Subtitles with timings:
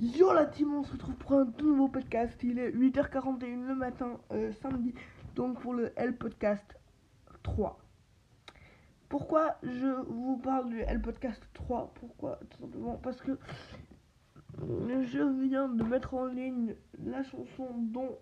[0.00, 2.42] Yo la team, on se retrouve pour un tout nouveau podcast.
[2.42, 4.92] Il est 8h41 le matin, euh, samedi,
[5.36, 6.76] donc pour le L Podcast
[7.44, 7.78] 3.
[9.08, 12.40] Pourquoi je vous parle du L Podcast 3 Pourquoi?
[12.50, 13.38] Tout simplement parce que
[14.58, 18.18] je viens de mettre en ligne la chanson dont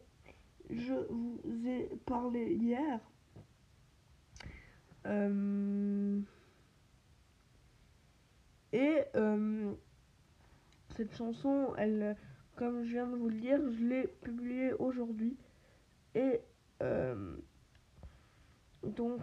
[0.68, 3.00] je vous ai parlé hier.
[5.06, 6.20] Euh,
[8.74, 9.72] et euh,
[11.02, 12.16] cette chanson, elle,
[12.56, 15.36] comme je viens de vous le dire, je l'ai publiée aujourd'hui.
[16.14, 16.40] Et
[16.82, 17.36] euh,
[18.84, 19.20] donc,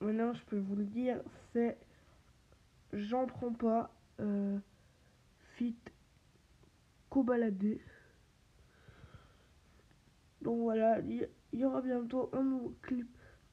[0.00, 1.20] maintenant je peux vous le dire,
[1.52, 1.78] c'est
[2.94, 4.56] J'en prends pas, euh,
[5.56, 5.76] fit
[7.10, 7.80] Cobaladé.
[10.42, 13.08] Donc voilà, il y, aura bientôt un nouveau clip.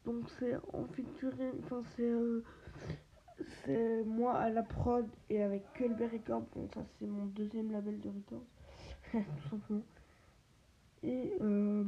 [0.06, 2.44] Donc c'est en featuring, enfin c'est euh,
[3.64, 6.46] c'est moi à la prod et avec Culber Records.
[6.56, 8.46] Bon, ça c'est mon deuxième label de records,
[9.12, 9.84] tout simplement.
[11.04, 11.84] Et euh,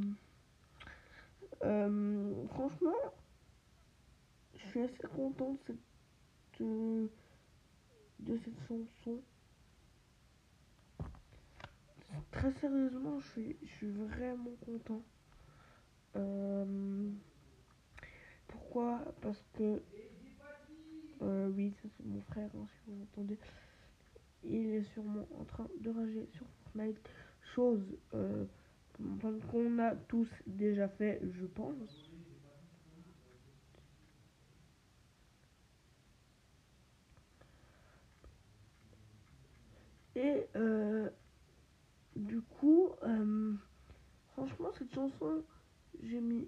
[1.63, 2.95] euh, franchement,
[4.55, 7.07] je suis assez content de cette, euh,
[8.19, 9.21] de cette chanson.
[12.31, 15.01] Très sérieusement, je suis, je suis vraiment content.
[18.47, 18.99] pourquoi?
[19.21, 19.81] Parce que
[21.55, 23.37] oui, c'est mon frère, hein, si vous entendez.
[24.43, 26.99] Il est sûrement en train de rager sur Fortnite.
[27.55, 28.45] Chose euh,
[29.51, 32.09] qu'on a tous déjà fait, je pense.
[40.15, 41.09] Et euh,
[42.15, 43.53] du coup, euh,
[44.33, 45.43] franchement, cette chanson,
[46.03, 46.47] j'ai mis,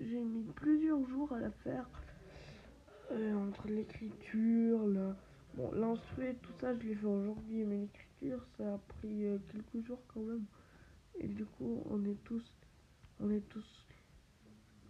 [0.00, 1.88] j'ai mis plusieurs jours à la faire.
[3.12, 5.14] Euh, entre l'écriture, le...
[5.54, 10.00] bon, tout ça, je l'ai fait aujourd'hui, mais l'écriture, ça a pris euh, quelques jours
[10.14, 10.44] quand même.
[11.18, 12.44] Et du coup, on est tous,
[13.18, 13.86] on est tous,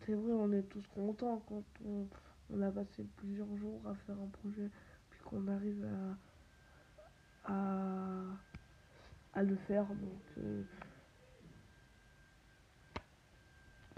[0.04, 2.06] c'est vrai, on est tous contents quand on,
[2.52, 4.68] on, a passé plusieurs jours à faire un projet,
[5.08, 5.86] puis qu'on arrive
[7.44, 8.22] à, à,
[9.32, 9.86] à, le faire.
[9.86, 10.62] Donc, euh,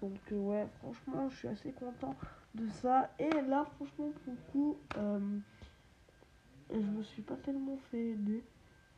[0.02, 2.16] donc ouais, franchement, je suis assez content
[2.56, 3.08] de ça.
[3.20, 5.38] Et là, franchement, pour le coup, euh,
[6.72, 8.42] je me suis pas tellement fait aider.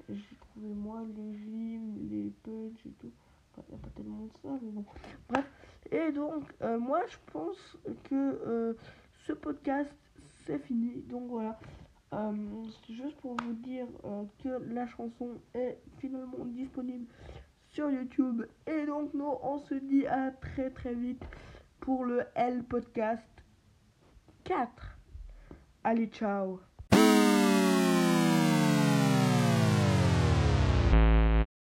[0.08, 3.12] J'ai trouvé moi les rimes, les punch et tout.
[3.58, 4.84] il n'y a pas tellement de ça, mais bon.
[5.28, 5.50] Bref.
[5.92, 8.72] Et donc, euh, moi, je pense que euh,
[9.26, 9.92] ce podcast,
[10.46, 11.02] c'est fini.
[11.02, 11.58] Donc voilà.
[12.10, 13.86] c'est juste pour vous dire
[14.42, 17.06] que la chanson est finalement disponible
[17.74, 18.46] sur YouTube.
[18.66, 21.22] Et donc, nous, on se dit à très très vite
[21.80, 23.28] pour le L Podcast
[24.44, 24.98] 4.
[25.82, 26.60] Allez, ciao